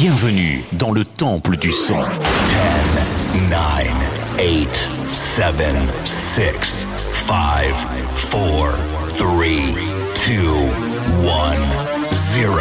[0.00, 1.96] Bienvenue dans le temple du son.
[3.34, 3.58] 10, 9,
[4.38, 5.54] 8, 7,
[6.04, 7.34] 6, 5,
[8.30, 8.78] 4,
[9.18, 9.48] 3,
[10.28, 10.44] 2,
[11.26, 12.54] 1, 0.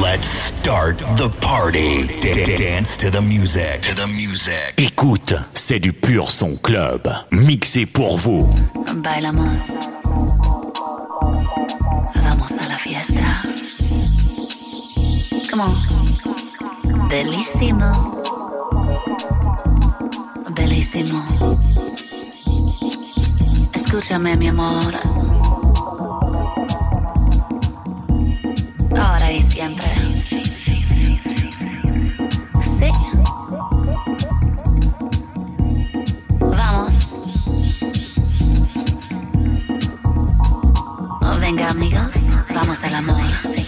[0.00, 2.06] Let's start the party.
[2.20, 3.80] D- dance to the music.
[3.80, 4.74] To the music.
[4.78, 7.12] Écoute, c'est du pur son club.
[7.32, 8.48] Mixé pour vous.
[8.98, 9.72] Bailamos.
[12.14, 13.43] Vamos a la fiesta.
[15.54, 17.08] Come on.
[17.08, 17.92] Bellissimo.
[23.72, 24.94] Escúchame, mi amor.
[28.98, 29.86] Ahora y siempre.
[32.76, 32.90] Sí.
[36.40, 37.08] Vamos.
[41.40, 42.10] Venga, amigos,
[42.52, 43.63] vamos al amor.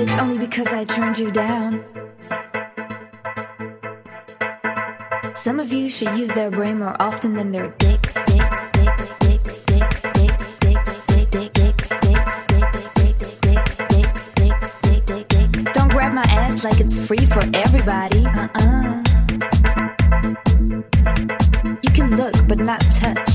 [0.00, 1.84] bitch only because I turned you down.
[5.34, 9.50] Some of you should use their brain more often than their dick, stick, stick, stick,
[9.50, 15.74] stick, stick, stick, stick, dick, dick, stick, stick, stick, stick, stick, stick, stick, dick, dick.
[15.74, 18.24] Don't grab my ass like it's free for everybody.
[18.26, 19.02] Uh-uh.
[21.84, 23.29] You can look but not touch.